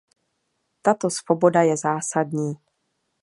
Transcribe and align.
Tato 0.81 1.09
svoboda 1.09 1.61
je 1.61 1.77
zásadní. 1.77 2.53